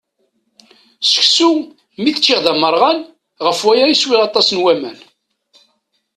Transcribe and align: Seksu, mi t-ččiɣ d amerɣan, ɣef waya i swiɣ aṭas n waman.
Seksu, 1.11 1.49
mi 2.01 2.11
t-ččiɣ 2.11 2.39
d 2.45 2.47
amerɣan, 2.51 2.99
ɣef 3.45 3.59
waya 3.65 3.85
i 3.89 3.95
swiɣ 4.01 4.21
aṭas 4.27 4.47
n 4.51 4.57
waman. 4.63 4.99